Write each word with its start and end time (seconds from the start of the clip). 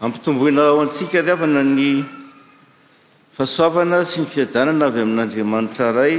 ampitomboina 0.00 0.60
aho 0.68 0.80
antsika 0.84 1.20
ryavana 1.24 1.62
ny 1.64 2.04
fahasoavana 3.32 4.02
sy 4.04 4.20
ny 4.20 4.26
fiadanana 4.28 4.86
avy 4.92 5.00
amin'andriamanitra 5.00 5.88
ray 5.96 6.18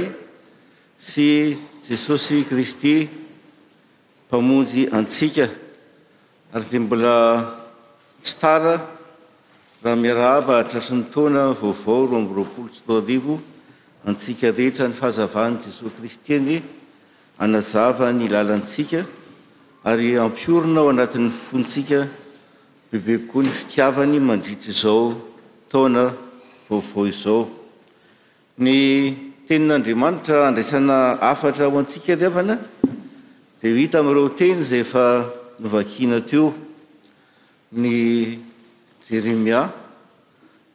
sy 1.10 1.54
jesosy 1.86 2.42
kristy 2.44 3.06
mpamonjy 4.26 4.88
antsika 4.90 5.46
ary 6.52 6.66
da 6.72 6.78
mbola 6.80 7.14
tsy 8.22 8.34
tara 8.42 8.74
raha 9.82 9.96
miara 9.96 10.34
aba 10.42 10.52
ahatratry 10.58 10.96
ny 10.98 11.04
taona 11.14 11.42
vaovao 11.60 12.06
ro 12.10 12.16
ambyroapolo 12.18 12.68
tsy 12.74 12.82
roarivo 12.86 13.38
antsika 14.04 14.50
rehetra 14.50 14.88
ny 14.90 14.94
fahazavahany 14.98 15.58
jesosy 15.62 15.94
kristyany 16.02 16.62
anazava 17.38 18.10
ny 18.12 18.26
lalantsika 18.28 19.06
ary 19.86 20.16
ampiorona 20.18 20.80
ho 20.82 20.88
anatin'ny 20.90 21.30
fontsika 21.30 22.08
bebe 22.90 23.26
koa 23.28 23.42
ny 23.42 23.48
fitiavany 23.52 24.16
mandritra 24.20 24.70
izao 24.72 25.12
taona 25.68 26.08
vaovao 26.70 27.04
izao 27.06 27.44
ny 28.64 29.12
tenin'andriamanitra 29.48 30.46
andraisana 30.48 31.18
afatra 31.20 31.68
ho 31.70 31.78
antsika 31.78 32.12
ly 32.16 32.24
avana 32.30 32.56
dia 33.60 33.76
ita 33.84 33.98
am'ireo 34.00 34.28
teny 34.40 34.62
zay 34.64 34.80
efa 34.86 35.04
novakina 35.60 36.20
to 36.24 36.52
ny 37.82 38.38
jeremia 39.08 39.62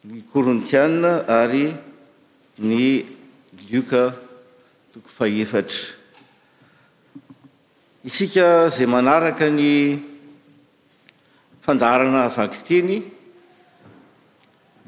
ny 0.05 0.21
korontiae 0.29 1.13
ary 1.41 1.65
ny 2.61 3.05
liuka 3.57 4.03
toko 4.93 5.09
fahefatra 5.17 5.81
isika 8.05 8.69
zay 8.69 8.85
manaraka 8.85 9.49
ny 9.49 9.69
fandarana 11.65 12.27
vakiteny 12.39 12.97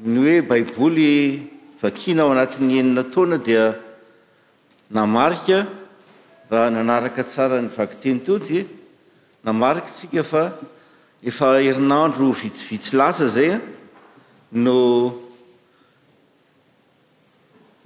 ny 0.04 0.16
hoe 0.24 0.40
baiboly 0.50 1.40
vakina 1.82 2.20
ao 2.24 2.32
anatin'ny 2.34 2.74
enina 2.80 3.02
taona 3.14 3.38
dia 3.46 3.64
namarikaa 4.98 5.62
raha 6.50 6.68
nanaraka 6.76 7.22
tsara 7.30 7.58
ny 7.64 7.68
vakiteny 7.78 8.18
toty 8.26 8.58
namarika 9.48 9.90
tsika 9.96 10.22
fa 10.32 10.42
efa 11.32 11.46
herinandro 11.64 12.26
vitsivitsy 12.42 12.92
lasa 13.00 13.26
zay 13.36 13.50
a 13.56 13.58
no 14.64 14.76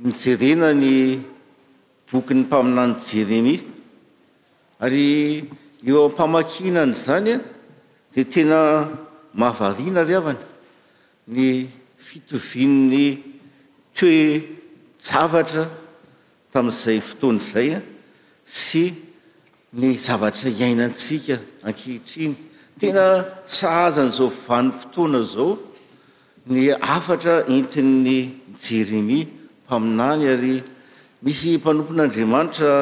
ny 0.03 0.11
jerena 0.23 0.69
ny 0.83 0.93
boky 2.11 2.33
ny 2.35 2.43
mpaminany 2.43 2.95
jeremi 3.07 3.55
ary 4.85 5.05
eo 5.89 6.01
a'mpamakinany 6.09 6.95
zany 7.05 7.33
a 7.39 7.41
dia 8.15 8.25
tena 8.25 8.89
mahavariana 9.41 10.03
ry 10.09 10.15
avany 10.21 10.41
ny 11.37 11.49
fitovin' 12.07 12.77
ny 12.91 13.05
toejavatra 13.97 15.65
tamin'izay 16.53 16.99
fotoana 17.09 17.41
izaya 17.45 17.79
sy 18.47 18.85
ny 19.81 19.91
zavatra 20.07 20.49
iainantsika 20.51 21.37
ankehitriny 21.67 22.35
tena 22.83 23.05
sahazana 23.59 24.11
zao 24.19 24.29
vanympotoana 24.47 25.21
zao 25.35 25.51
ny 26.51 26.61
afatra 26.97 27.35
entin''ny 27.55 28.19
jeremia 28.63 29.27
mpaminany 29.69 30.25
ary 30.35 30.55
misy 31.23 31.55
mpanompon'andriamanitra 31.63 32.73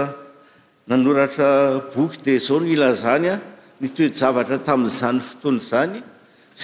nanoratra 0.89 1.49
boky 1.95 2.17
dia 2.25 2.39
zao 2.49 2.59
n 2.65 2.73
ilazany 2.75 3.29
a 3.37 3.39
ny 3.81 3.89
toejavatra 3.95 4.59
tamin'n'izany 4.67 5.19
fotoany 5.29 5.61
zany 5.71 5.99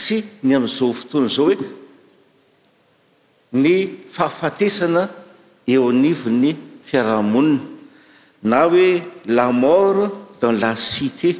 sy 0.02 0.16
ny 0.42 0.52
am''izao 0.58 0.90
fotoany 1.00 1.28
zao 1.34 1.46
hoe 1.50 1.56
ny 3.62 3.74
fahafatesana 4.14 5.02
eo 5.72 5.82
anivo 5.90 6.28
ny 6.42 6.50
fiarahamonina 6.86 7.62
na 8.50 8.58
hoe 8.66 8.88
lamore 9.36 10.08
dans 10.40 10.52
la 10.62 10.74
cité 10.90 11.30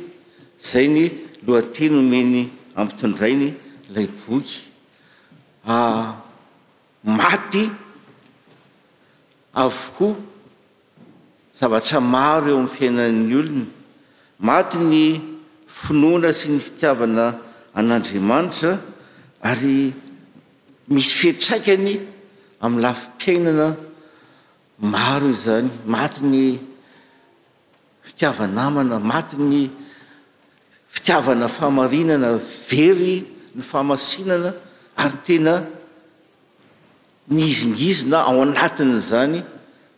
zay 0.58 0.86
ny 0.94 1.04
loati 1.46 1.88
nomeny 1.90 2.40
ampitondrainy 2.76 3.48
lay 3.94 4.06
boky 4.18 4.58
ah, 5.66 6.14
maty 7.04 7.68
avokoa 9.62 10.14
zavatra 11.58 11.98
maro 12.14 12.46
eo 12.50 12.56
amin'ny 12.58 12.74
fiainan'ny 12.76 13.34
olona 13.42 13.64
maty 14.38 14.78
ny 14.78 15.33
finoana 15.82 16.30
sy 16.32 16.48
ny 16.54 16.60
fitiavana 16.62 17.26
an'andriamanitra 17.78 18.72
ary 19.50 19.80
misy 20.92 21.14
fietraikany 21.20 21.90
amin'ny 22.64 22.82
lafi-piainana 22.84 23.68
maro 24.92 25.28
izany 25.36 25.68
mati 25.92 26.20
ny 26.32 26.40
fitiavanaamana 28.06 28.96
mati 29.10 29.36
ny 29.52 29.56
fitiavana 30.94 31.46
fahmarinana 31.56 32.30
very 32.70 33.14
ny 33.56 33.62
fahmasinana 33.72 34.50
ary 35.02 35.18
tena 35.26 35.54
ny 37.34 37.40
izingizina 37.52 38.18
ao 38.30 38.38
anatiny 38.46 38.96
zany 39.10 39.38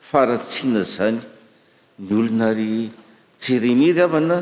faratsiana 0.09 0.83
zany 0.95 1.21
ny 2.05 2.11
olona 2.21 2.45
ary 2.53 2.73
jeremiry 3.43 4.01
avana 4.09 4.39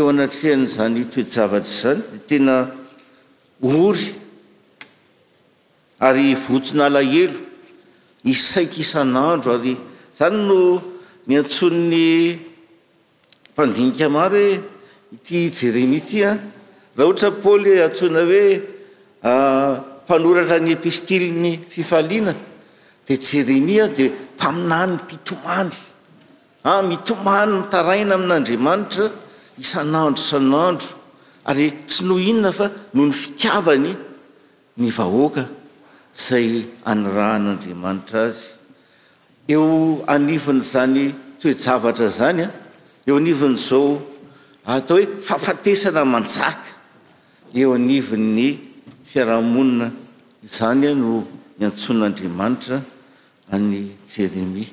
eo 0.00 0.06
anatrehan'izany 0.12 0.96
toejavatra 1.12 1.72
zany 1.80 2.02
di 2.12 2.18
tena 2.28 2.56
ory 3.62 4.08
ary 6.08 6.26
votsona 6.44 6.86
lahelo 6.96 7.38
isaiky 8.34 8.80
isan'andro 8.86 9.50
ary 9.58 9.72
izany 10.12 10.38
no 10.48 10.60
ny 11.26 11.32
antsonny 11.42 12.08
mpandinika 13.52 14.06
maro 14.16 14.44
hoe 14.48 15.18
ty 15.24 15.36
jeremia 15.60 16.00
ty 16.08 16.16
a 16.28 16.32
raha 16.96 17.04
ohatra 17.08 17.30
paoly 17.42 17.70
e 17.78 17.82
antsoina 17.88 18.22
hoe 18.30 18.44
ah, 19.30 19.72
mpanoratra 20.02 20.56
ny 20.64 20.70
epistili 20.78 21.30
ny 21.44 21.52
fifaliana 21.72 22.32
dia 23.06 23.16
jeremia 23.28 23.82
a 23.88 23.92
dia 23.96 24.08
taminany 24.40 24.92
mpitomany 25.00 25.76
a 26.66 26.70
ah, 26.70 26.80
mitomany 26.90 27.52
mitaraina 27.60 28.12
amin'andriamanitra 28.18 29.06
isan'andro 29.60 30.20
isan'andro 30.20 30.86
ary 31.50 31.68
tsy 31.88 32.04
no 32.08 32.14
inona 32.30 32.52
fa 32.52 32.66
noho 32.94 33.08
ny 33.08 33.12
fitiavany 33.12 33.92
ny 34.80 34.88
vahoaka 34.96 35.44
zay 36.26 36.46
anyrahan'andriamanitra 36.90 38.20
azy 38.28 38.48
eo 39.52 39.64
aniviny 40.14 40.60
zany 40.72 41.04
tohoe 41.40 41.56
javatra 41.64 42.08
zany 42.18 42.42
a 42.48 42.50
eo 43.06 43.14
anivin' 43.20 43.56
zao 43.68 43.88
atao 44.66 44.96
hoe 44.98 45.06
faafatesana 45.26 46.02
manjaka 46.12 46.70
eo 47.58 47.68
aniviny 47.78 48.38
fiarahamonina 49.10 49.86
izany 50.46 50.84
a 50.92 50.94
no 51.00 51.10
miantson'andriamanitra 51.58 52.76
any 53.54 53.94
jeremi 54.12 54.64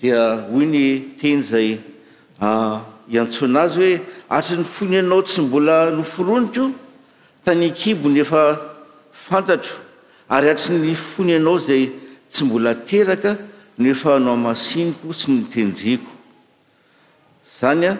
dia 0.00 0.20
hoy 0.50 0.64
ny 0.66 0.82
teny 1.18 1.40
izay 1.40 1.70
ah, 2.40 2.84
iantsoanazy 3.10 3.98
hoe 3.98 4.00
atry 4.36 4.56
ny 4.60 4.64
fony 4.64 4.92
ianao 4.96 5.22
tsy 5.22 5.40
mbola 5.42 5.90
noforoniko 5.90 6.70
tanykibo 7.44 8.08
nefa 8.08 8.40
fantatro 9.12 9.76
ary 10.30 10.46
hatry 10.48 10.78
ny 10.78 10.94
fony 10.94 11.32
anao 11.34 11.58
zay 11.58 11.90
tsy 12.30 12.44
mbola 12.44 12.74
teraka 12.74 13.36
nefa 13.78 14.18
no 14.20 14.30
amasiniko 14.32 15.12
sy 15.12 15.28
nitendriko 15.32 16.12
zany 17.58 17.86
a 17.90 17.98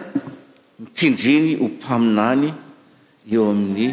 mitendriny 0.79 1.55
ho 1.59 1.65
mpaminany 1.67 2.49
eo 3.31 3.43
amin'ny 3.51 3.89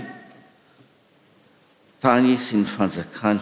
tany 2.03 2.37
sy 2.45 2.55
ny 2.57 2.65
fanjakany 2.75 3.41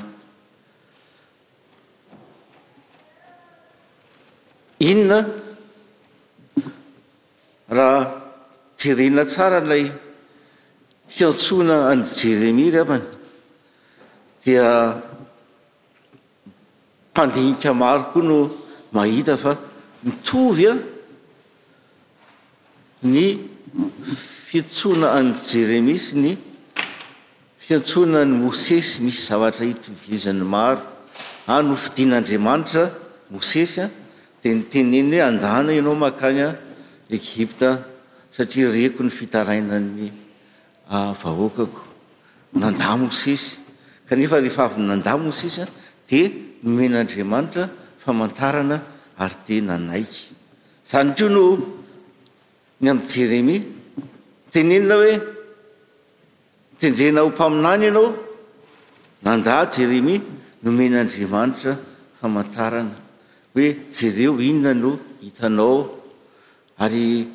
inona 4.80 5.18
raha 7.70 8.22
jereina 8.78 9.24
tsara 9.24 9.60
nilay 9.60 9.90
fiantsoana 11.08 11.90
any 11.90 12.02
jeremia 12.02 12.70
ry 12.74 12.80
avany 12.84 13.04
dia 14.44 14.66
pandinika 17.14 17.74
maro 17.74 18.04
koa 18.12 18.22
no 18.28 18.38
mahita 18.96 19.36
fa 19.44 19.52
mitovy 20.06 20.66
a 20.70 20.72
ny 23.14 23.26
fiatsoana 24.48 25.08
any 25.18 25.32
jeremi 25.50 25.96
sy 26.06 26.14
ny 26.24 26.32
fiantsoana 27.66 28.22
ny 28.30 28.36
mosesy 28.42 29.02
misy 29.06 29.20
zavatra 29.26 29.66
hitoviziny 29.66 30.42
maro 30.54 30.82
a 31.50 31.62
no 31.66 31.74
fidian'andriamanitra 31.84 32.84
mosesy 33.34 33.80
a 33.84 33.86
dia 34.42 34.54
ny 34.54 34.62
teneny 34.70 35.14
hoe 35.16 35.24
andana 35.30 35.70
ianao 35.74 35.94
mahakanya 36.04 36.48
egipta 37.10 37.78
satria 38.32 38.70
reko 38.72 39.02
ny 39.04 39.10
fitarainany 39.10 40.10
ah, 40.90 41.12
vahoakako 41.14 41.80
nanda 42.54 42.96
mosesy 42.98 43.60
kanefa 44.08 44.40
rehefa 44.42 44.64
avyn 44.66 44.86
nandamosesy 44.90 45.64
dia 46.08 46.30
nomen'andriamanitra 46.62 47.68
famantarana 48.04 48.76
ary 49.18 49.36
de 49.46 49.60
nanaiky 49.60 50.24
zany 50.90 51.14
keo 51.16 51.28
no 51.28 51.44
ny 52.80 52.88
amin'ny 52.90 53.06
jeremia 53.12 53.62
tenenina 54.50 54.94
hoe 54.94 55.14
mitendrena 56.72 57.20
ho 57.22 57.30
mpaminany 57.30 57.84
ianao 57.86 58.06
nandaha 59.22 59.66
jeremi 59.74 60.16
nomen'andriamanitra 60.64 61.72
famantarana 62.18 62.96
hoe 63.54 63.66
jereo 63.96 64.38
inona 64.42 64.74
no 64.80 64.98
hitanao 65.22 65.95
ary 66.78 67.26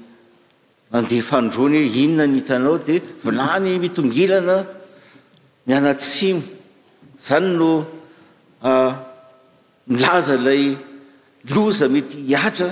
mandeafandrony 0.92 1.78
hoe 1.88 1.98
inona 2.04 2.26
ny 2.28 2.36
hitanao 2.40 2.78
dia 2.86 3.02
volany 3.24 3.70
mitongilana 3.84 4.58
mianatsimy 5.68 6.42
izany 7.20 7.50
no 7.60 7.70
ah, 8.64 8.92
milaza 9.88 10.36
ilay 10.40 10.78
loza 11.54 11.90
mety 11.94 12.18
hiatra 12.30 12.70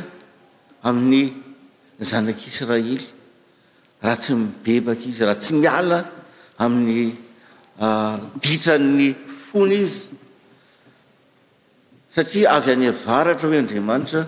amin'ny 0.83 1.31
zanak'israely 2.09 2.97
raha 4.03 4.17
tsy 4.21 4.33
mibebaka 4.37 5.03
izy 5.09 5.23
raha 5.25 5.41
tsy 5.41 5.53
miala 5.61 5.99
amin'ny 6.63 7.15
ah, 7.81 8.15
ditrany 8.41 9.07
fony 9.47 9.75
izy 9.85 10.03
satria 12.13 12.47
avy 12.61 12.69
any 12.75 12.87
avaratra 12.93 13.47
hoe 13.49 13.57
andriamanitra 13.63 14.21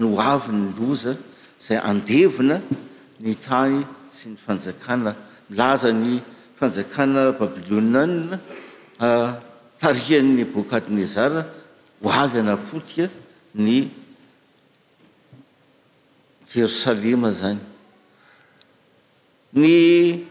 no 0.00 0.06
avy 0.34 0.52
ny 0.60 0.68
loza 0.78 1.12
zay 1.58 1.78
andevina 1.78 2.60
ny 3.18 3.34
tany 3.34 3.82
sy 4.12 4.28
ny 4.30 4.36
fanjakana 4.38 5.14
milaza 5.50 5.92
ny 5.92 6.20
fanjakana 6.56 7.32
babiloniane 7.38 8.38
ah, 9.00 9.40
tarihan'ny 9.80 10.44
bokadnezara 10.46 11.42
ho 12.02 12.08
avy 12.22 12.38
anapotika 12.38 13.08
ny 13.54 13.90
jerosalema 16.46 17.30
zany 17.34 17.58
ny 19.52 20.24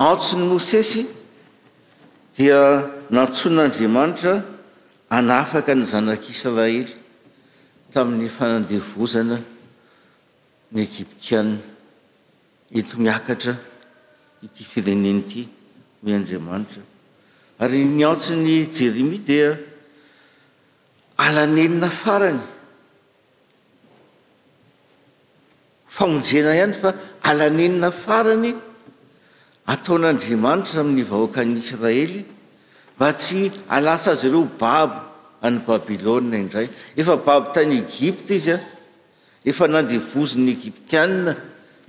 antso 0.00 0.36
ny 0.40 0.46
mosesy 0.48 1.04
dia 2.36 2.88
nantson'andriamanitra 3.12 4.40
anafaka 5.12 5.74
ny 5.76 5.84
zanak'israely 5.84 6.88
tamin'ny 7.92 8.28
fanandevozana 8.36 9.38
ny 10.72 10.78
egiptiaa 10.86 11.42
ento 12.78 12.94
miakatra 13.04 13.54
ity 14.46 14.62
firenen'ity 14.72 15.42
my 16.02 16.10
andriamanitra 16.18 16.82
ary 17.64 17.80
ny 17.94 18.02
aotsy 18.08 18.32
ny 18.44 18.52
jeremya 18.76 19.20
dia 19.28 19.48
alanenina 21.26 21.88
farany 22.02 22.44
famonjena 25.96 26.50
ihany 26.58 26.76
fa 26.82 26.90
alanenina 27.30 27.88
farany 28.06 28.50
ataon'andriamanitra 29.74 30.76
amin'ny 30.84 31.02
vahoakanyisraely 31.12 32.20
mba 32.96 33.08
tsy 33.20 33.40
alasa 33.76 34.14
za 34.14 34.28
reo 34.30 34.44
babo 34.62 35.09
any 35.42 35.58
babilona 35.58 36.36
indray 36.36 36.68
efa 36.96 37.16
baby 37.16 37.46
tany 37.54 37.74
egypta 37.82 38.34
izy 38.34 38.52
a 38.52 38.60
efa 39.50 39.64
nandevoziny 39.74 40.50
egiptiana 40.56 41.32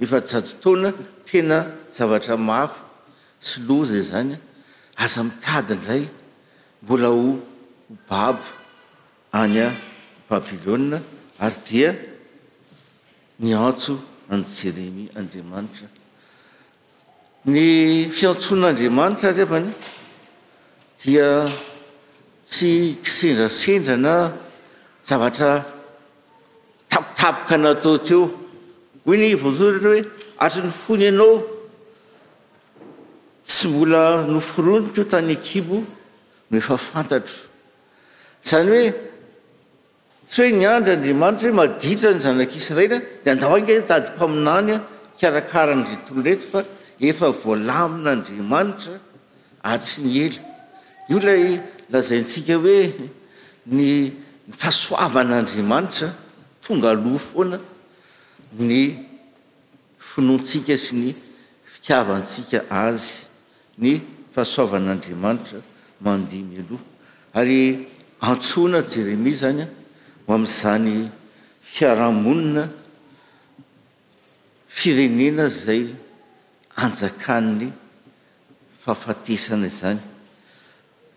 efa 0.03 0.17
jatotaona 0.29 0.89
tena 1.27 1.57
zavatra 1.95 2.35
mafy 2.49 2.79
sylozay 3.47 3.99
e 3.99 4.03
zanya 4.11 4.37
aza 5.03 5.23
mitady 5.23 5.71
indray 5.75 6.03
mbola 6.81 7.07
hoho 7.07 7.33
babo 8.09 8.43
any 9.39 9.59
a 9.59 9.69
babiloa 10.29 10.97
ary 11.43 11.57
dia 11.67 11.89
nyantso 13.39 13.93
any 14.31 14.45
jeremi 14.55 15.03
andriamanitra 15.17 15.87
ny 17.51 17.59
fiantsoanaandriamanitra 18.17 19.29
ry 19.35 19.43
amany 19.43 19.67
dia 21.03 21.27
tsy 22.51 22.97
kisendrasendrana 23.03 24.15
zavatra 25.07 25.53
tapotapoka 26.91 27.57
nataoteo 27.63 28.23
ony 29.11 29.29
voatoratra 29.41 29.89
hoe 29.95 30.03
atry 30.43 30.61
ny 30.67 30.71
fony 30.83 31.05
anao 31.11 31.37
sy 33.53 33.67
mbola 33.67 34.03
noforoniko 34.33 35.03
tany 35.03 35.35
kibo 35.45 35.77
no 36.49 36.57
efa 36.57 36.77
fantatro 36.77 37.37
zany 38.49 38.69
hoe 38.81 38.91
tsy 40.27 40.41
hoe 40.41 40.51
ny 40.57 40.67
andry 40.73 40.93
andriamanitra 40.93 41.53
maditra 41.59 42.11
ny 42.13 42.19
zanakisa 42.25 42.75
raina 42.75 42.99
d 42.99 43.25
andao 43.31 43.55
angy 43.55 43.79
tady 43.87 44.09
mpaminanya 44.15 44.81
karakara 45.19 45.75
nyretolo 45.75 46.21
rety 46.27 46.45
fa 46.51 46.65
efa 46.99 47.31
voalamin'andriamanitra 47.41 48.99
atry 49.63 50.03
ny 50.03 50.15
ely 50.25 50.39
io 51.09 51.19
lay 51.19 51.59
lazaintsika 51.93 52.55
hoe 52.63 52.93
ny 53.67 53.75
ny 53.75 54.11
fahasoavan'andriamanitra 54.59 56.07
tonga 56.63 56.87
aloha 56.93 57.19
foana 57.29 57.57
ny 58.59 58.73
finoantsika 60.09 60.75
sy 60.85 60.93
ny 61.01 61.09
fitiavantsika 61.71 62.57
azy 62.85 63.13
ny 63.81 63.91
fahasoavan'andriamanitra 64.35 65.59
manodimy 66.03 66.55
aloha 66.63 66.83
ary 67.39 67.61
antsona 68.27 68.79
jeremia 68.91 69.35
zany 69.41 69.61
a 69.61 69.67
ho 70.27 70.33
amin''zany 70.33 71.09
fiarahamonina 71.71 72.63
firenena 74.75 75.45
zay 75.63 75.83
anjakanny 76.81 77.67
fahafatesana 78.85 79.67
izany 79.71 79.99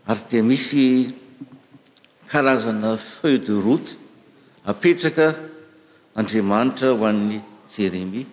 ary 0.07 0.21
dia 0.31 0.43
misy 0.43 1.15
karazana 2.29 2.97
feull 2.99 3.39
de 3.45 3.53
rote 3.57 3.97
apetraka 4.69 5.27
andriamanitra 6.17 6.91
ho 6.99 7.05
an'ny 7.11 7.41
jeremi 7.75 8.27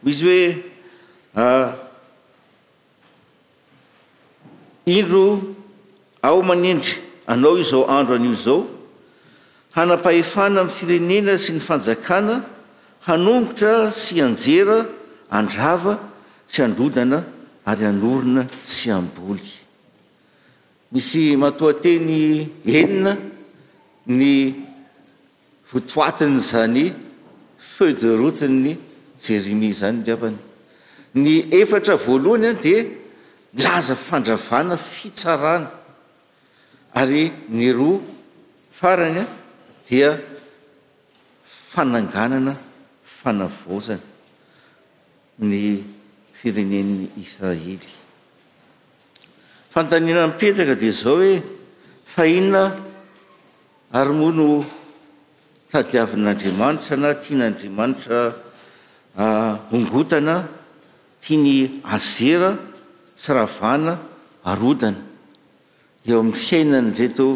hoizy 0.00 0.24
hoe 0.24 0.40
ah, 1.36 1.76
indro 4.86 5.44
ao 6.22 6.40
manendry 6.42 6.96
anao 7.28 7.56
io 7.60 7.66
zao 7.68 7.84
andro 7.96 8.14
an'io 8.16 8.34
zao 8.44 8.62
hanapahefana 9.76 10.60
ami'ny 10.60 10.74
firenena 10.76 11.34
sy 11.36 11.52
ny 11.52 11.60
fanjakana 11.60 12.36
hanongotra 13.06 13.90
sy 13.92 14.22
anjera 14.26 14.78
andrava 15.28 15.94
sy 16.48 16.62
androdana 16.64 17.20
ary 17.68 17.86
anorina 17.92 18.46
sy 18.64 18.88
amboly 18.90 19.63
misy 20.94 21.36
matoateny 21.42 22.20
enina 22.72 23.12
ny 24.06 24.32
votoatiny 25.70 26.38
zany 26.38 26.84
fel 27.58 27.92
de 28.00 28.08
rote 28.20 28.46
ny 28.62 28.70
jeremia 29.22 29.74
zany 29.80 29.98
biavany 30.06 30.38
ny 31.22 31.32
efatra 31.60 31.94
voalohany 32.04 32.46
a 32.50 32.54
di 32.64 32.74
milaza 33.56 33.94
fandravana 34.06 34.76
fitsarana 34.94 35.70
ary 37.00 37.24
ny 37.56 37.66
roa 37.78 37.98
faranya 38.78 39.24
dia 39.86 40.10
fananganana 41.70 42.54
fanavozany 43.18 44.06
ny 45.50 45.58
firenen'ny 46.38 47.04
israely 47.24 47.94
fantanina 49.74 50.26
mipetraka 50.30 50.74
dia 50.78 50.92
zao 50.94 51.16
hoe 51.18 51.42
fahiona 52.14 52.62
aromoa 53.98 54.32
no 54.38 54.48
tadiavin'andriamanitra 55.72 56.94
na 57.02 57.10
tianyandriamanitra 57.22 58.20
ongotana 59.76 60.36
tiany 61.22 61.82
azera 61.96 62.50
sravana 63.24 63.94
arodana 64.52 65.00
eo 66.06 66.20
amin'ny 66.20 66.38
fiainany 66.46 66.92
reto 67.00 67.26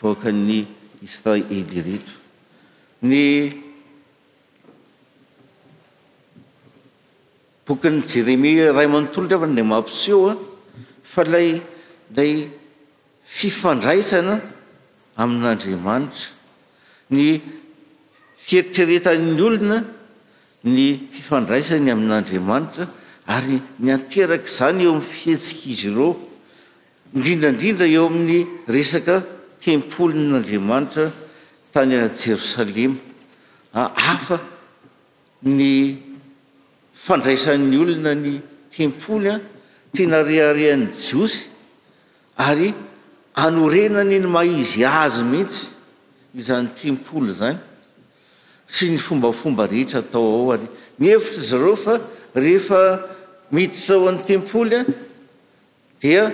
vaoaka 0.00 0.32
ny 0.34 0.58
israely 1.08 1.82
reto 1.90 2.12
ny 3.08 3.14
bokyn'ny 7.66 8.02
jeremi 8.10 8.52
ray 8.76 8.86
amanontolodra 8.90 9.36
afany 9.38 9.56
la 9.60 9.64
mampiseo 9.70 10.20
a 10.32 10.34
fa 11.14 11.22
lay 11.34 11.50
lay 12.16 12.48
fifandraisana 13.28 14.40
amin'andriamanitra 15.22 16.32
ny 17.10 17.26
fieriteretan'ny 18.46 19.42
olona 19.48 19.78
ny 20.64 20.76
fifandraisany 21.14 21.88
amin'n'andriamanitra 21.94 22.84
ary 23.36 23.56
ny 23.84 23.88
anteraka 23.96 24.46
izany 24.50 24.80
eo 24.86 24.90
amin'ny 24.96 25.10
fihetsika 25.14 25.64
izy 25.72 25.84
ireo 25.90 26.08
indrindrandrindra 27.14 27.86
eo 27.96 28.04
amin'ny 28.10 28.40
resaka 28.76 29.16
tempolin'andriamanitra 29.64 31.04
tany 31.74 31.92
jerosalemaafa 32.22 34.36
ny 35.56 35.70
fandraisan'ny 37.06 37.76
olona 37.84 38.12
ny 38.24 38.34
tempoly 38.76 39.28
a 39.34 39.36
tianareharehan'ny 39.94 40.88
josy 41.08 41.40
ary 42.38 42.74
anorenany 43.34 44.20
ny 44.22 44.26
mahizy 44.28 44.84
azo 44.88 45.24
mihitsy 45.24 45.66
izan'ny 46.36 46.68
tempoly 46.82 47.32
zany 47.32 47.56
sy 48.68 48.90
ny 48.92 48.98
fombafomba 49.00 49.66
rihetra 49.68 50.00
atao 50.04 50.22
ao 50.22 50.52
ary 50.54 50.66
ny 51.00 51.06
hefitra 51.08 51.42
zareo 51.50 51.76
fa 51.76 51.98
rehefa 52.36 52.80
mitysaho 53.52 54.08
an'ny 54.12 54.22
tempoly 54.26 54.76
a 54.76 54.84
dia 56.02 56.30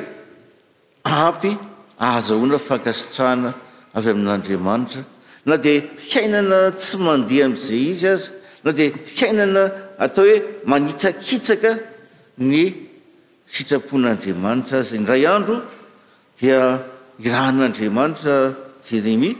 ampy 1.06 1.52
aaza 2.00 2.34
hoana 2.40 2.58
fankasitrahana 2.68 3.52
avy 3.94 4.10
amin'andriamanitra 4.10 5.02
na 5.46 5.56
dia 5.64 5.80
fiainana 6.08 6.58
tsy 6.78 6.96
mandeha 7.06 7.44
ami'izay 7.48 7.82
izy 7.94 8.08
azy 8.14 8.30
na 8.64 8.70
dia 8.76 8.90
fiainana 9.16 9.62
atao 10.04 10.24
hoe 10.26 10.36
manitsakitsaka 10.70 11.70
ny 12.50 12.60
sitrapon'andriamanitra 13.54 14.76
azy 14.82 14.96
indray 14.98 15.24
andro 15.34 15.56
dia 16.42 16.60
irahan'andriamanitra 17.24 18.38
jerimity 18.86 19.38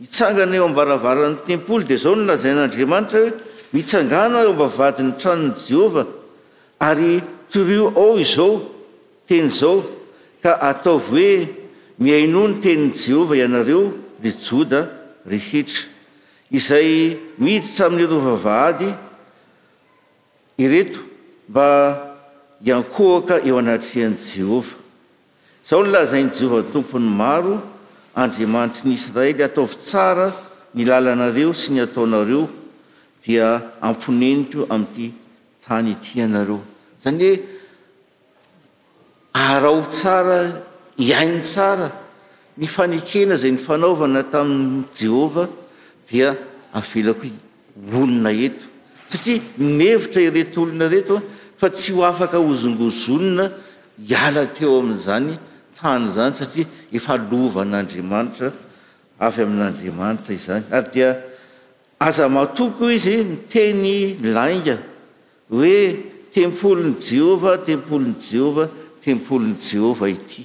mitsangana 0.00 0.54
eo 0.58 0.64
ambaravaran'ny 0.70 1.38
tempolo 1.46 1.82
dia 1.88 1.94
zao 2.02 2.14
no 2.18 2.24
lazain'andriamanitra 2.30 3.18
hoe 3.22 3.32
mitsangana 3.76 4.38
eo 4.44 4.50
ambavady 4.54 5.02
ny 5.06 5.12
tranony 5.22 5.52
jehova 5.66 6.02
ary 6.88 7.14
torio 7.52 7.86
ao 8.02 8.12
izao 8.24 8.52
teny 9.30 9.46
zao 9.58 9.76
ka 10.42 10.52
ataovy 10.70 11.08
hoe 11.14 11.30
miaino 12.02 12.42
ny 12.50 12.54
tenini 12.62 12.90
jehovah 13.04 13.36
ianareo 13.42 13.82
ryjoda 14.24 14.80
rehitra 15.32 15.82
izay 16.58 16.90
miiditra 17.42 17.82
amin'ny 17.86 18.06
rovavady 18.12 18.88
ireto 20.66 20.98
mba 21.48 21.66
iankohaka 22.66 23.34
eo 23.48 23.56
anatrehan' 23.62 24.18
jehovah 24.34 24.82
zaho 25.64 25.80
o 25.80 25.84
lolazainy 25.84 26.30
jehova 26.30 26.62
tompony 26.72 27.08
maro 27.20 27.54
andriamanitry 28.16 28.88
ny 28.88 28.92
israely 28.94 29.42
ataovy 29.44 29.76
tsara 29.88 30.28
ny 30.74 30.82
lalanareo 30.88 31.52
sy 31.54 31.72
ny 31.72 31.80
ataonareo 31.86 32.48
dia 33.24 33.46
amponeniko 33.80 34.66
amin'ity 34.74 35.06
tany 35.66 35.96
ty 36.00 36.20
anareo 36.20 36.60
zany 37.02 37.22
hoe 37.22 37.40
arao 39.32 39.80
tsara 39.88 40.38
iainy 41.08 41.40
tsara 41.40 41.88
nyfanekena 42.60 43.36
zay 43.42 43.50
ny 43.54 43.58
fanaovana 43.66 44.20
tamin'ny 44.32 44.82
jehova 44.98 45.48
dia 46.10 46.28
avelakoho 46.78 47.32
olona 47.94 48.30
eto 48.46 48.66
satria 49.10 49.40
mhevitra 49.58 50.20
iretolona 50.28 50.86
retoa 50.92 51.22
fa 51.58 51.68
tsy 51.70 51.92
ho 51.96 52.04
afaka 52.04 52.36
hozongozonona 52.48 53.46
hiala 54.08 54.44
teo 54.46 54.78
amin'izany 54.82 55.32
tany 55.74 56.08
zany 56.10 56.32
satria 56.34 56.66
efalovan'andriamanitra 56.92 58.48
avy 59.26 59.42
amin'andriamanitra 59.42 60.32
izany 60.34 60.62
ary 60.70 60.90
dia 60.92 61.08
aza 61.98 62.28
matoko 62.28 62.88
izy 62.90 63.16
ny 63.24 63.36
teny 63.50 64.16
lainga 64.22 64.76
hoe 65.50 65.76
tempolo 66.32 66.82
ny 66.88 66.94
jehova 67.00 67.58
tempolo'ny 67.66 68.14
jehova 68.20 68.68
tempolony 69.04 69.54
jehova 69.72 70.06
ity 70.08 70.42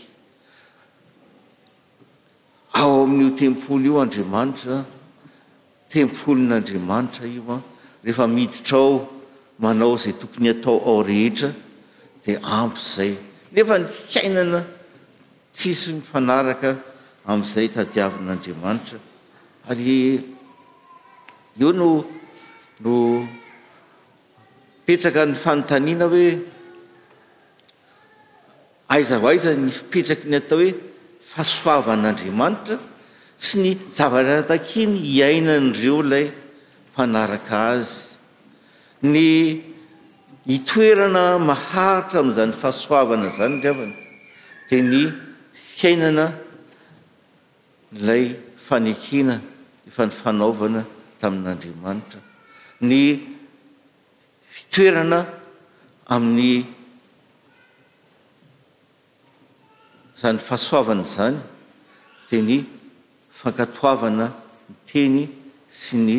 ao 2.74 3.04
amin'io 3.04 3.34
tempolo 3.38 3.86
io 3.86 4.00
andriamanitra 4.02 4.84
tempolo 5.88 6.40
nyandriamanitra 6.42 7.26
ioa 7.30 7.62
rehefa 8.04 8.26
miditra 8.28 8.78
o 8.82 9.06
manao 9.62 9.94
zay 9.98 10.14
tokony 10.18 10.50
atao 10.50 10.82
ao 10.86 11.04
rehetra 11.06 11.54
dia 12.26 12.40
ampy 12.42 12.80
zay 12.82 13.14
nefa 13.54 13.78
ny 13.78 13.86
fiainana 13.86 14.79
tsisy 15.60 15.92
mifanaraka 16.00 16.70
amin'izay 17.32 17.68
tadiavin'andriamanitra 17.76 18.96
ary 19.68 20.24
eo 21.62 21.70
n 21.76 21.76
no 21.82 21.90
ipetraka 24.84 25.22
ny 25.30 25.36
fanontaniana 25.46 26.06
hoe 26.14 26.30
aiza 28.94 29.16
aiza 29.32 29.50
ny 29.64 29.68
petraky 29.92 30.26
ny 30.32 30.38
atao 30.42 30.60
hoe 30.64 30.72
fahasoavan'andriamanitra 31.32 32.76
sy 33.46 33.54
ny 33.64 33.70
zavaratakiny 33.98 34.96
hiainanireo 35.12 36.00
lay 36.12 36.26
panaraka 36.96 37.56
azy 37.76 37.96
ny 39.12 39.18
hitoerana 40.52 41.24
maharitra 41.50 42.16
ami'izany 42.24 42.54
fahasoavana 42.62 43.28
zany 43.38 43.58
lafan 43.64 43.92
dia 44.70 44.80
ny 44.94 45.04
kainana 45.80 46.26
nlay 47.98 48.24
fanekina 48.68 49.36
efa 49.90 50.04
ny 50.08 50.12
fanaovana 50.20 50.82
taminandriamanitra 51.22 52.20
ny 52.90 53.00
fitoerana 54.56 55.20
amin'ny 56.16 56.58
zany 60.22 60.38
fahasoavana 60.48 61.06
zany 61.16 61.40
dia 62.28 62.42
ny 62.50 62.58
fankatoavana 63.40 64.28
ny 64.28 64.80
teny 64.92 65.24
sy 65.82 65.96
ny 66.08 66.18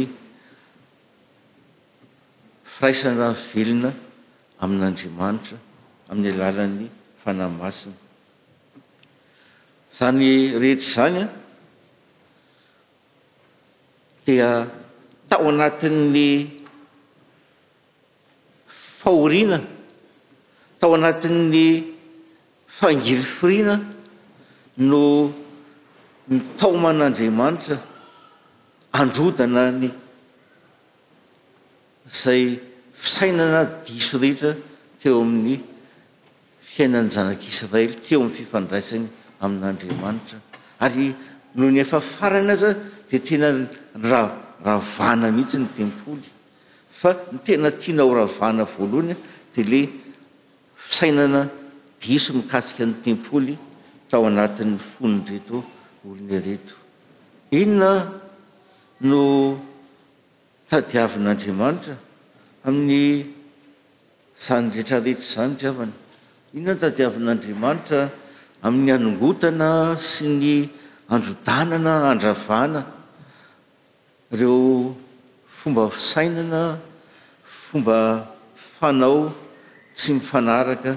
firaisana 2.72 3.26
velona 3.52 3.90
amin'n'andriamanitra 4.64 5.56
amin'ny 6.10 6.30
alalan'ny 6.36 6.86
fanaymasina 7.22 7.99
zany 9.96 10.52
rehetra 10.60 10.82
izany 10.82 11.20
a 11.20 11.28
dia 14.24 14.48
tao 15.28 15.48
anatin'ny 15.50 16.28
faoriana 18.98 19.58
tao 20.78 20.94
anatin'ny 20.94 21.94
fangiry 22.76 23.24
friana 23.38 23.76
no 24.90 25.02
mitaoman'andriamanitra 26.30 27.76
androdana 28.98 29.62
ny 29.80 29.88
zay 32.22 32.42
fisainana 32.94 33.60
diso 33.84 34.18
rehetra 34.22 34.52
teo 35.02 35.20
amin'ny 35.26 35.54
fiainany 36.70 37.08
zanakisy 37.14 37.64
raely 37.72 37.94
teo 38.04 38.18
amn'ny 38.22 38.34
fifandraisany 38.38 39.06
amin'andriamanitra 39.44 40.38
ary 40.86 41.08
no 41.58 41.70
ny 41.70 41.80
efafarany 41.82 42.50
aza 42.52 42.70
dia 43.08 43.18
tena 43.20 43.48
ra- 43.96 44.30
ravana 44.62 45.30
mihitsy 45.32 45.58
ny 45.58 45.68
tempoly 45.76 46.28
fa 46.90 47.10
ny 47.32 47.38
tena 47.44 47.70
tiana 47.72 48.02
ho 48.04 48.12
ravana 48.14 48.64
voalohany 48.68 49.16
dia 49.56 49.64
le 49.64 49.80
fsainana 50.76 51.48
diso 52.00 52.32
mikasika 52.36 52.84
ny 52.84 52.94
tempoly 53.02 53.56
tao 54.08 54.26
anatiny 54.28 54.76
fonyreto 54.76 55.64
olony 56.06 56.36
reto 56.46 56.74
inona 57.50 58.12
no 59.08 59.56
tadiavin'andriamanitra 60.68 61.96
amin'ny 62.68 63.24
zany 64.44 64.68
dretrarehetra 64.70 65.22
izany 65.24 65.54
dravana 65.60 65.92
inona 66.54 66.72
no 66.76 66.80
tadiavin'andriamanitra 66.82 68.19
amin'ny 68.62 68.92
anongotana 68.92 69.96
sy 69.96 70.24
ny 70.28 70.54
androdanana 71.08 72.10
andravana 72.12 72.82
reo 74.38 74.92
fomba 75.48 75.88
fisainana 75.90 76.76
fomba 77.42 78.28
fanao 78.76 79.32
tsy 79.96 80.12
mifanaraka 80.20 80.92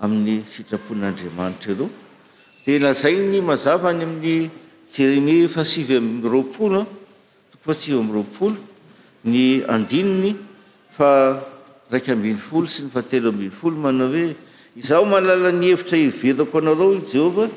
amin'ny 0.00 0.40
sitrapon'andriamanitra 0.52 1.72
iro 1.76 1.86
tena 2.64 2.92
zay 2.94 3.16
ny 3.28 3.40
mazava 3.44 3.92
ny 3.92 4.02
amin'ny 4.08 4.50
jerime 4.92 5.48
fasivy 5.52 5.96
am 6.00 6.22
ropoloa 6.24 6.86
toko 7.52 7.58
fasivy 7.64 7.98
ami'yroapolo 8.00 8.56
ny 9.28 9.60
andinony 9.68 10.32
fa 10.96 11.36
raiky 11.92 12.10
ambiny 12.16 12.36
folo 12.40 12.66
sy 12.66 12.82
ny 12.88 12.90
fatelo 12.90 13.28
ambiny 13.28 13.50
folo 13.52 13.76
manao 13.76 14.08
hoe 14.08 14.32
izaho 14.76 15.04
malala 15.04 15.52
ny 15.52 15.66
hevitra 15.72 15.98
iverako 16.00 16.58
anareo 16.60 16.92
i 16.96 17.04
jehovah 17.12 17.50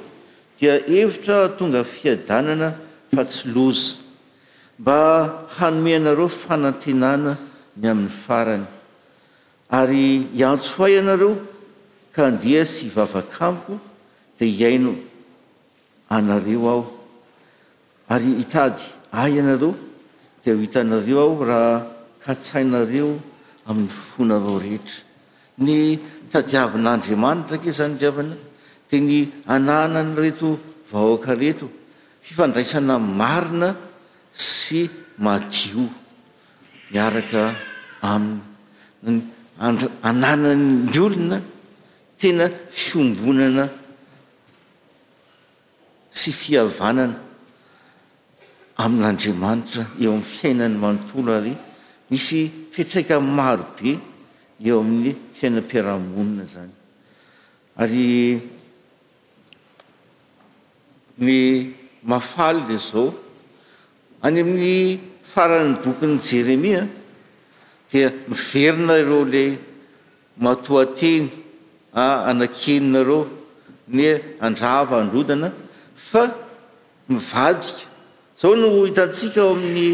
dia 0.59 0.79
evitra 0.99 1.47
tonga 1.57 1.83
fiadanana 1.83 2.71
fa 3.15 3.23
tsy 3.23 3.47
lozy 3.55 3.95
mba 4.79 4.97
hanome 5.57 5.91
anareo 5.95 6.27
fanantenana 6.27 7.37
ny 7.79 7.85
amin'ny 7.91 8.11
farany 8.25 8.67
ary 9.71 10.27
iantso 10.37 10.83
oay 10.83 10.95
anareo 11.01 11.31
ka 12.11 12.23
ndea 12.35 12.65
sy 12.67 12.89
vavakamiko 12.95 13.79
di 14.37 14.47
iaino 14.59 14.93
anareo 16.11 16.67
aho 16.75 16.83
ary 18.11 18.31
hitady 18.43 18.81
ay 19.15 19.39
anareo 19.39 19.71
di 20.43 20.51
ho 20.51 20.57
hitanareo 20.59 21.19
aho 21.25 21.33
raha 21.47 21.75
katsainareo 22.23 23.15
amin'ny 23.69 23.87
fonareo 24.09 24.59
rehetra 24.59 25.04
ny 25.57 25.97
tadiavin'andriamanitra 26.31 27.57
ke 27.57 27.71
zany 27.71 27.97
diavana 27.99 28.35
dia 28.89 28.99
ny 28.99 29.31
ananany 29.47 30.15
reto 30.15 30.57
vahoaka 30.91 31.31
reto 31.35 31.67
fifandraisana 32.21 32.99
marina 32.99 33.75
sy 34.33 34.89
madio 35.17 35.87
miaraka 36.91 37.55
ami 38.01 38.39
a- 39.59 39.87
anananny 40.09 40.91
olona 41.03 41.37
tena 42.19 42.45
fiombonana 42.69 43.63
sy 46.19 46.31
fiavanana 46.35 47.15
amin'n'andriamanitra 48.83 49.83
eo 50.03 50.11
amin'ny 50.11 50.25
fiainany 50.37 50.75
manontolo 50.83 51.31
are 51.31 51.53
misy 52.11 52.51
fitraika 52.75 53.15
y 53.17 53.21
marobe 53.23 53.95
eo 54.63 54.79
amin'ny 54.79 55.11
fiainam-piarahamonina 55.37 56.45
zany 56.45 56.71
ary 57.77 58.03
ny 61.19 61.75
mafaly 62.11 62.61
day 62.69 62.77
zao 62.89 63.13
any 64.23 64.39
amin'ny 64.41 64.99
farany 65.33 65.75
bokyn'ny 65.83 66.17
jeremia 66.29 66.81
a 66.87 66.89
dia 67.91 68.07
miverina 68.29 68.93
ireo 69.03 69.19
lay 69.33 69.49
matoateny 70.45 71.27
anakenina 72.31 73.01
reo 73.09 73.19
ny 73.95 74.05
andravaandrodana 74.47 75.49
fa 76.07 76.21
mivalika 77.11 77.83
zao 78.39 78.53
no 78.61 78.69
hitantsika 78.87 79.39
eo 79.43 79.51
amin'ny 79.57 79.89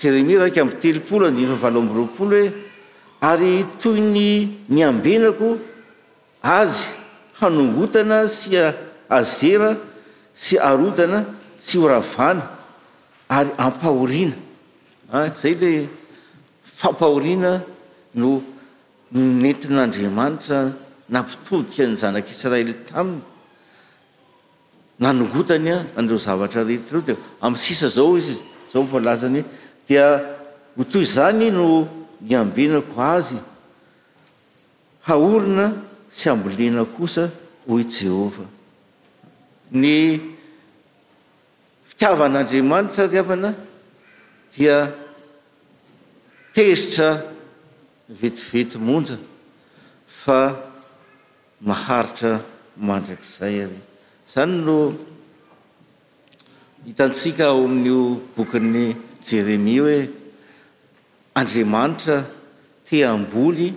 jeremia 0.00 0.38
raika 0.42 0.60
amby 0.62 0.76
telopolo 0.84 1.24
andiyfa 1.30 1.56
valoambyroapolo 1.64 2.36
hoe 2.40 2.65
ary 3.20 3.64
toy 3.80 4.00
ny 4.00 4.48
nyambenako 4.68 5.56
azy 6.42 6.88
hanongotana 7.40 8.28
sy 8.28 8.56
azera 9.08 9.76
sy 10.34 10.58
arotana 10.58 11.24
sy 11.60 11.78
oravana 11.78 12.50
ary 13.28 13.50
ampahoriana 13.58 14.34
a 15.10 15.18
ah, 15.30 15.30
zay 15.34 15.54
le 15.60 15.88
fampahoriana 16.64 17.62
no 18.14 18.42
minetin'andriamanitra 19.10 20.58
nampitodika 21.08 21.86
ny 21.86 21.96
zanak'israely 21.96 22.74
taminy 22.88 23.22
nanongotany 25.00 25.72
a 25.72 25.78
andreo 25.98 26.18
zavatra 26.18 26.64
retyreo 26.66 27.00
de 27.00 27.14
amin'y 27.40 27.58
sisa 27.60 27.88
zao 27.88 28.16
izy 28.18 28.36
zao 28.72 28.82
voalasany 28.90 29.38
e 29.40 29.44
dia 29.88 30.06
ho 30.76 30.82
toy 30.84 31.04
zany 31.06 31.48
no 31.54 31.66
ny 32.28 32.34
ambinako 32.42 33.00
azy 33.14 33.38
haolona 35.06 35.66
sy 36.18 36.26
ambolina 36.32 36.82
kosa 36.94 37.24
hoy 37.68 37.84
jehovah 37.94 38.50
ny 39.80 39.90
fitiavan'andriamanitra 41.88 43.04
ry 43.10 43.18
avana 43.22 43.50
dia 44.52 44.76
tezitra 46.54 47.08
vetivety 48.18 48.76
monja 48.86 49.16
fa 50.20 50.40
maharitra 51.68 52.32
mandrakizay 52.86 53.56
are 53.70 53.78
zany 54.32 54.56
no 54.66 54.78
hitantsika 56.86 57.42
ao 57.50 57.60
amin'n'o 57.68 57.98
bokyny 58.34 58.84
jeremia 59.26 59.82
hoe 59.84 60.00
andriamanitra 61.36 62.22
ti 62.88 63.02
amboly 63.02 63.72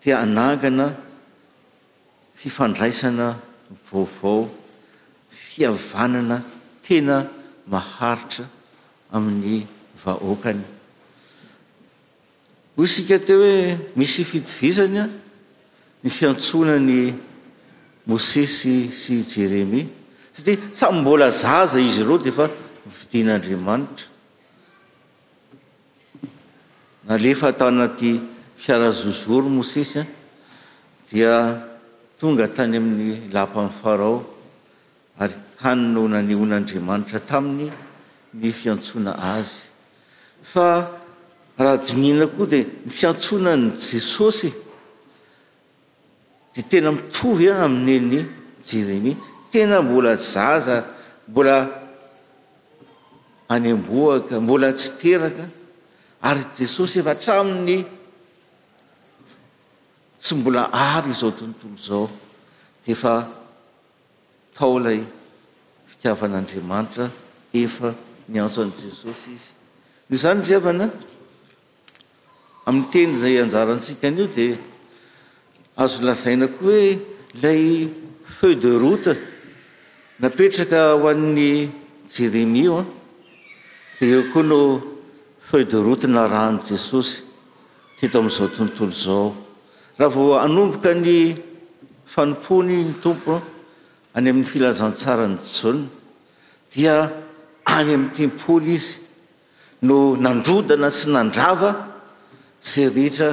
ti 0.00 0.12
anagana 0.12 0.86
fifandraisana 2.36 3.34
vaovao 3.90 4.40
fiavanana 5.46 6.36
tena 6.86 7.16
maharitra 7.72 8.44
amin'ny 9.14 9.58
vahoakany 10.04 10.62
hoy 12.76 12.86
sika 12.94 13.16
teo 13.26 13.38
hoe 13.44 13.64
misy 13.98 14.22
fitivisany 14.30 14.98
a 15.02 15.08
ny 16.02 16.08
fiantsonany 16.16 16.98
mosesy 18.08 18.74
sy 19.00 19.14
jeremia 19.30 19.86
satria 20.34 20.56
samy 20.78 20.98
mbola 21.02 21.26
zaza 21.42 21.78
izy 21.88 22.02
reo 22.06 22.18
dia 22.24 22.32
fa 22.38 22.46
mifidin'andriamanitra 22.86 24.06
alefa 27.08 27.52
tao 27.52 27.68
anaty 27.68 28.20
fiarazozory 28.56 29.48
mosesya 29.48 30.06
dia 31.10 31.56
tonga 32.20 32.46
tany 32.48 32.76
amin'ny 32.76 33.32
lampa 33.32 33.60
amin'ny 33.60 33.72
farao 33.82 34.16
ary 35.22 35.32
haninao 35.62 36.06
nanehon'andriamanitra 36.12 37.20
taminy 37.30 37.66
ny 38.34 38.52
fiantsoana 38.52 39.12
azy 39.36 39.60
fa 40.52 40.66
raha 41.58 41.76
dinina 41.86 42.26
koa 42.26 42.46
dia 42.46 42.64
ny 42.84 42.90
fiantsona 42.92 43.52
ny 43.56 43.70
jesosy 43.80 44.52
di 46.52 46.62
tena 46.70 46.92
mitovy 46.92 47.46
a 47.48 47.56
amineny 47.64 48.26
jeremi 48.66 49.16
tena 49.50 49.80
mbola 49.82 50.16
zaza 50.16 50.84
mbola 51.28 51.56
any 53.48 53.70
amboaka 53.72 54.36
mbola 54.40 54.72
tsy 54.76 54.92
teraka 55.00 55.44
ary 56.22 56.44
jesosy 56.56 56.98
efa 57.00 57.14
traminy 57.14 57.84
tsy 60.20 60.34
mbola 60.34 60.70
ary 60.72 61.10
izao 61.10 61.30
tontolo 61.30 61.76
zao 61.78 62.10
de 62.84 62.94
fa 62.94 63.14
tao 64.54 64.78
lay 64.78 65.00
fitiavan'andriamanitra 65.86 67.10
efa 67.54 67.94
niantso 68.26 68.62
an' 68.62 68.72
jesosy 68.74 69.30
izy 69.36 69.52
no 70.10 70.16
zany 70.16 70.40
driavana 70.44 70.90
amin'y 72.66 72.88
teny 72.90 73.14
zay 73.20 73.36
anjarantsika 73.38 74.08
n'io 74.10 74.26
dia 74.26 74.58
azo 75.82 76.00
lazaina 76.06 76.48
koa 76.50 76.66
hoe 76.66 76.98
lay 77.42 77.86
feuill 78.26 78.58
de 78.60 78.72
route 78.78 79.12
napetraka 80.20 80.80
ho 80.98 81.06
an'ny 81.08 81.70
jeremi 82.12 82.66
o 82.68 82.74
a 82.74 82.78
ah. 82.82 82.86
de 83.98 84.04
eo 84.18 84.22
koa 84.32 84.42
no 84.42 84.58
fae 85.50 85.64
derotina 85.64 86.26
raany 86.28 86.58
jesosy 86.68 87.24
teto 87.98 88.18
amin'izao 88.20 88.48
tontolo 88.56 88.90
izao 88.92 89.28
raha 90.00 90.12
vao 90.20 90.34
anomboka 90.44 90.90
ny 90.94 91.14
fanompony 92.12 92.76
ny 92.88 92.94
tompo 93.04 93.38
any 94.14 94.28
amin'ny 94.30 94.44
filazantsarany 94.50 95.38
jjonna 95.40 95.88
dia 96.72 96.96
any 97.76 97.94
amin'ny 97.94 98.12
tempoly 98.16 98.74
izy 98.76 99.00
no 99.88 99.96
nandrodana 100.24 100.90
sy 100.98 101.08
nandrava 101.16 101.70
se 102.70 102.84
rihtra 102.96 103.30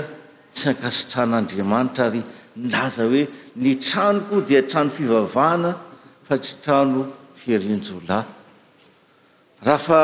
tsy 0.56 0.70
ankasitran'andriamanitra 0.72 2.04
ary 2.10 2.22
nlaza 2.64 3.04
hoe 3.12 3.28
ny 3.60 3.76
tranoko 3.86 4.40
dia 4.48 4.62
trano 4.64 4.92
fivavahana 4.98 5.72
fa 6.24 6.38
tsy 6.40 6.54
trano 6.64 7.00
fierinjo 7.42 7.96
olahy 8.00 8.26
raha 9.68 9.80
fa 9.88 10.02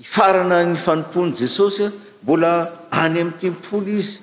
ifarana 0.00 0.64
ny 0.64 0.76
fanompony 0.78 1.32
jesosya 1.34 1.92
mbola 2.22 2.70
any 2.90 3.20
am'ny 3.20 3.32
tempoly 3.40 3.98
izy 3.98 4.20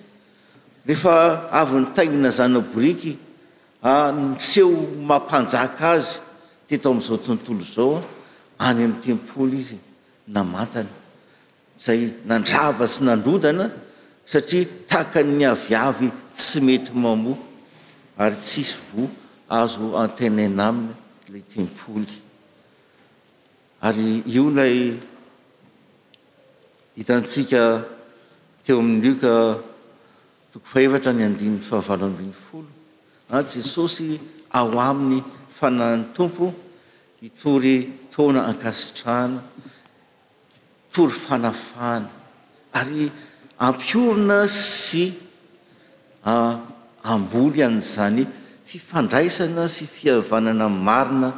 rehefa 0.87 1.15
avy 1.61 1.75
'ny 1.79 1.87
taignina 1.95 2.29
zana 2.31 2.59
boriky 2.61 3.17
nyseho 3.83 4.71
mampanjaka 5.09 5.85
azy 5.99 6.19
teto 6.67 6.89
ami'izao 6.89 7.17
tontolo 7.25 7.59
zaoa 7.75 7.99
any 8.59 8.79
amin'ny 8.87 9.01
tempoly 9.03 9.57
izy 9.59 9.77
namatana 10.35 10.91
zay 11.85 12.01
nandrava 12.27 12.87
sy 12.87 13.03
nandrodana 13.03 13.67
satria 14.25 14.63
taka 14.89 15.19
ny 15.27 15.43
aviavy 15.43 16.07
tsy 16.33 16.59
mety 16.63 16.91
mamo 16.95 17.33
ary 18.17 18.35
tsisy 18.39 18.77
voa 18.89 19.09
azo 19.59 19.91
antenenaminy 19.99 20.93
lay 21.35 21.43
tempoly 21.53 22.07
ary 23.83 24.23
io 24.25 24.47
lay 24.49 24.95
hitantsika 26.95 27.83
teo 28.63 28.79
amin'ioka 28.79 29.59
toko 30.51 30.65
fahevatra 30.71 31.11
ny 31.13 31.23
andininy 31.27 31.59
fahavalo 31.69 32.05
ambin'ny 32.07 32.31
folo 32.31 32.71
a 33.29 33.39
ah, 33.39 33.43
jesosy 33.43 34.15
ao 34.55 34.71
amin'ny 34.79 35.19
fanahny 35.57 36.03
tompo 36.15 36.53
hitory 37.21 37.75
taona 38.13 38.45
akasitrahana 38.51 39.43
itory 40.89 41.13
fanafana 41.27 42.07
ary 42.79 43.11
ampiorona 43.59 44.39
sya 44.47 45.05
ah, 46.23 46.55
ambolo 47.13 47.55
ian'izany 47.59 48.23
fifandraisana 48.69 49.67
sy 49.67 49.83
fihavanana 49.95 50.67
marina 50.87 51.29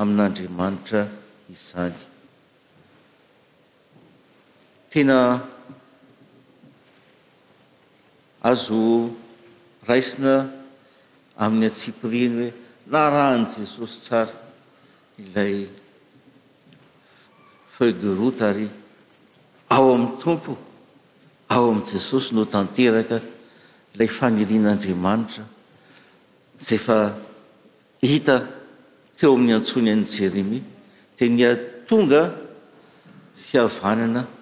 amin'andriamanitra 0.00 1.00
izany 1.54 2.15
tena 4.90 5.40
azo 8.42 9.10
raisina 9.88 10.50
amin'ny 11.36 11.66
atsipriny 11.66 12.48
hoe 12.48 12.52
na 12.92 13.10
rahany 13.10 13.46
jesosy 13.56 13.96
tsara 14.06 14.34
ilay 15.22 15.66
feul 17.74 17.94
de 18.02 18.08
route 18.18 18.40
ary 18.44 18.68
ao 19.74 19.92
amin'ny 19.94 20.18
tompo 20.22 20.54
ao 21.50 21.70
amin'y 21.70 21.86
jesosy 21.92 22.34
no 22.34 22.44
tanteraka 22.54 23.18
ilay 23.94 24.08
famirian'andriamanitra 24.18 25.44
zay 26.66 26.78
fa 26.86 26.96
hita 28.02 28.36
teo 29.18 29.34
amin'ny 29.34 29.52
antsony 29.58 29.90
any 29.90 30.06
jeremia 30.14 30.68
di 31.16 31.28
ny 31.28 31.42
atonga 31.52 32.22
fiavanana 33.34 34.34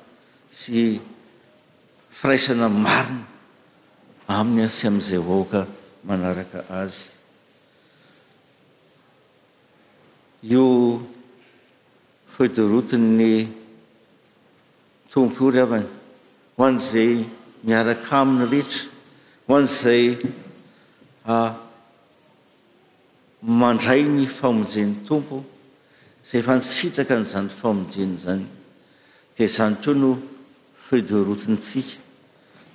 sy 0.55 1.01
firaisana 2.15 2.69
marina 2.71 3.27
aminy 4.37 4.63
a 4.65 4.69
sy 4.71 4.87
ami'izay 4.87 5.19
aoaka 5.27 5.61
manaraka 6.09 6.61
azy 6.83 7.09
io 10.55 10.65
feul 12.33 12.53
de 12.55 12.63
roti 12.73 12.97
ny 12.99 13.33
tompo 15.11 15.47
o 15.47 15.51
ry 15.51 15.61
avany 15.67 15.87
ho 16.55 16.65
an'izay 16.65 17.13
miaraka 17.67 18.13
aminy 18.23 18.45
rehetra 18.53 18.87
ho 19.47 19.57
an'izay 19.59 20.05
mandrai 23.61 24.03
ny 24.17 24.27
famonjeny 24.39 24.95
tompo 25.09 25.43
izay 26.23 26.39
efa 26.43 26.55
nisitraka 26.61 27.17
nyizany 27.19 27.49
famonjeny 27.59 28.15
zany 28.23 28.47
dia 29.35 29.49
zany 29.57 29.77
keo 29.83 29.95
no 30.03 30.13
federotiny 30.91 31.57
tsika 31.59 32.01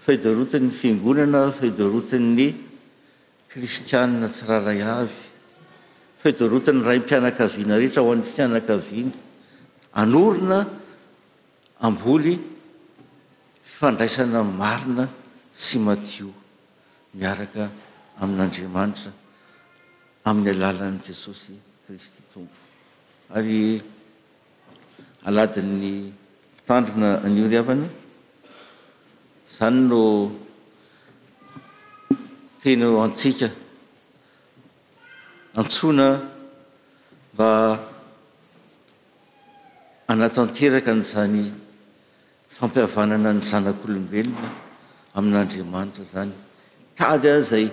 fe 0.06 0.18
derotinny 0.24 0.72
fingonana 0.72 1.52
federoti 1.52 2.18
ny 2.18 2.48
kristianina 3.48 4.28
tsy 4.34 4.44
raha 4.48 4.62
lay 4.68 4.82
avy 5.02 5.18
federotiny 6.24 6.80
rahay 6.86 6.98
impianakaviana 7.02 7.76
rehetra 7.82 8.02
ho 8.06 8.10
an'ny 8.14 8.26
fianakaviana 8.36 9.12
anorona 10.02 10.60
amboly 11.86 12.34
fifandraisana 13.70 14.42
marina 14.62 15.06
sy 15.66 15.78
matio 15.86 16.30
miaraka 17.20 17.64
amin'n'andriamanitra 18.22 19.12
amin'ny 20.28 20.50
alalan'n' 20.56 21.02
jesosy 21.08 21.54
kristy 21.86 22.22
tompo 22.34 22.60
ary 23.38 23.58
aladin'ny 25.30 25.92
mpitandrona 26.54 27.10
anyiory 27.28 27.58
avany 27.64 27.86
izany 29.50 29.80
no 29.90 30.02
tenoo 32.62 32.98
antsika 33.06 33.50
antsona 35.60 36.08
mba 37.34 37.50
anatanteraka 40.12 40.92
nyizany 40.98 41.42
fampiavanana 42.56 43.30
ny 43.38 43.42
zanak'olombelona 43.50 44.50
amin'andriamanitra 45.18 46.04
zany 46.14 46.34
tady 46.98 47.28
ah 47.32 47.38
izay 47.42 47.66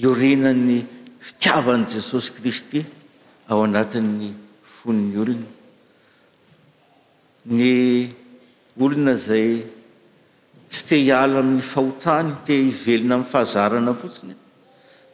iorinany 0.00 0.74
fitiavany 1.24 1.82
jesosy 1.92 2.30
kristy 2.36 2.80
ao 3.50 3.60
anatin'ny 3.66 4.26
fon'ny 4.76 5.12
olona 5.22 5.48
ny 7.56 7.62
olona 8.82 9.12
izay 9.18 9.52
sy 10.72 10.84
te 10.88 10.96
hiala 11.04 11.38
amin'ny 11.44 11.62
fahotany 11.72 12.32
ti 12.46 12.54
hivelona 12.70 13.14
amin'ny 13.14 13.30
fahazarana 13.32 13.92
fotsiny 14.00 14.34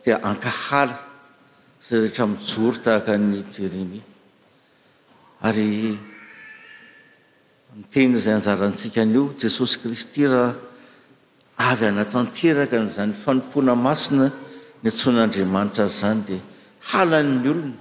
dia 0.05 0.21
anka 0.31 0.49
hala 0.64 0.97
zay 1.87 1.99
rahtra 2.03 2.25
mijory 2.33 2.79
tahaka 2.85 3.14
ny 3.31 3.40
jeremia 3.55 4.03
ary 5.49 5.73
mitenyizay 7.79 8.35
anjarantsika 8.38 9.03
n'io 9.05 9.23
jesosy 9.42 9.75
kristy 9.83 10.23
raha 10.33 10.55
avy 11.71 11.85
anatanteraka 11.90 12.77
n'izany 12.85 13.12
fanompoana 13.23 13.75
masina 13.87 14.27
ny 14.83 14.87
atson'andriamanitra 14.90 15.85
azy 15.88 15.99
zany 16.01 16.21
dia 16.29 16.40
halanny 16.90 17.47
olona 17.53 17.73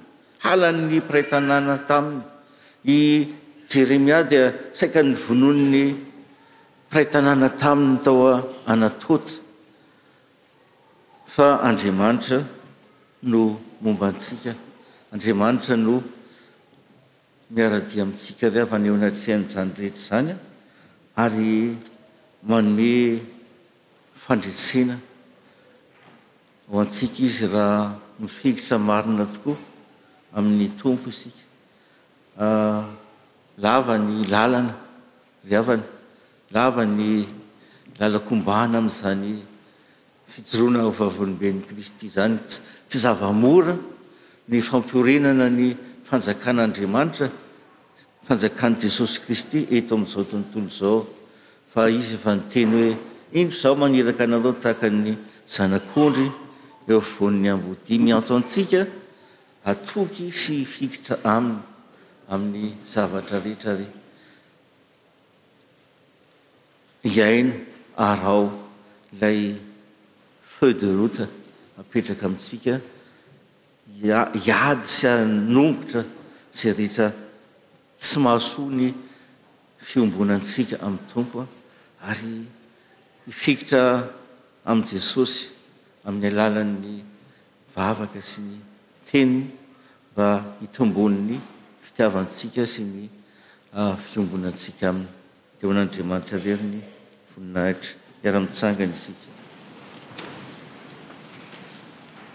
halanny 0.46 0.98
piraitanana 1.08 1.76
taminy 1.90 2.22
i 2.98 3.00
jeremia 3.72 4.18
dia 4.30 4.44
saika 4.80 5.00
ny 5.04 5.14
vononny 5.26 5.86
piraytanàna 6.90 7.50
taminy 7.60 8.00
tao 8.04 8.42
anatoty 8.66 9.32
fa 11.26 11.60
andriamanitra 11.68 12.40
no 13.24 13.60
momba 13.82 14.12
ntsika 14.12 14.54
andriamanitra 15.12 15.76
no 15.76 15.94
miaradia 17.52 18.04
amintsika 18.04 18.50
ry 18.50 18.60
avany 18.64 18.88
eo 18.88 18.96
anatrehan'izany 18.96 19.72
rehetra 19.78 20.00
izanya 20.00 20.36
ary 21.24 21.76
manome 22.48 23.22
fandretsena 24.24 24.96
ho 26.70 26.80
antsika 26.84 27.20
izy 27.26 27.46
raha 27.54 27.96
mifigitra 28.20 28.78
marina 28.80 29.26
tokoa 29.34 29.58
amin'ny 30.36 30.70
tompo 30.80 31.10
isika 31.10 31.40
ah, 32.40 32.84
lavany 33.58 34.24
lalana 34.32 34.76
ryavany 35.44 35.84
lava 36.52 36.86
ny 36.86 37.26
lalakombana 38.00 38.78
amin'izany 38.80 39.36
fijoroana 40.32 40.82
hovavolomben'ny 40.88 41.64
kristy 41.68 42.06
izany 42.08 42.36
tsy 42.88 42.98
zava-mora 43.04 43.76
ny 44.50 44.62
fampiorenana 44.62 45.48
ny 45.58 45.68
fanjakan'andriamanitra 46.08 47.28
fanjakany 48.28 48.76
jesosy 48.82 49.20
kristy 49.24 49.60
eto 49.78 49.94
amin'izao 49.96 50.24
tontolo 50.24 50.68
izao 50.68 51.08
fa 51.74 51.82
izy 52.00 52.16
efa 52.16 52.32
ny 52.36 52.44
teny 52.52 52.72
hoe 52.76 52.90
indro 53.40 53.58
izao 53.58 53.76
maniraka 53.82 54.24
nareo 54.32 54.54
tahaka 54.62 54.88
ny 55.04 55.12
zanak'ondry 55.56 56.28
eo 56.92 57.00
von'ny 57.14 57.48
ambodi 57.54 57.96
mianto 58.06 58.32
antsika 58.40 58.82
atoky 59.72 60.26
sy 60.42 60.56
fikitra 60.66 61.16
aminy 61.26 61.60
amin'ny 62.34 62.70
zavatra 62.94 63.38
rehetra 63.46 63.74
rey 63.80 63.92
iaino 67.08 67.54
arao 67.96 68.52
ilay 69.14 69.56
feul 70.56 70.74
de 70.80 70.88
rote 71.00 71.26
apetraka 71.80 72.26
amintsika 72.26 72.80
aiady 74.04 74.86
sy 74.96 75.08
anongotra 75.08 76.02
zay 76.52 76.72
rehetra 76.78 77.08
tsy 78.00 78.18
mahasoa 78.20 78.72
ny 78.76 78.88
fiombonantsika 79.88 80.76
amin'ny 80.86 81.08
tompoa 81.14 81.46
ary 82.10 82.34
ifikitra 83.32 83.82
amin'y 84.66 84.90
jesosy 84.98 85.52
amin'ny 86.06 86.28
alalan'ny 86.32 86.96
vavaka 87.76 88.22
sy 88.22 88.42
ny 88.42 88.60
teno 89.08 89.42
mba 90.12 90.28
hitomboniny 90.62 91.40
fitiavantsika 91.86 92.66
sy 92.66 92.82
ny 92.84 93.08
ah, 93.78 93.96
fiombonantsika 93.96 94.90
aminy 94.92 95.08
de 95.60 95.66
aman'andriamanitra 95.66 96.38
reriny 96.44 96.82
onnahitra 97.38 97.96
iara-mitsangany 98.26 98.78
sika 99.02 99.28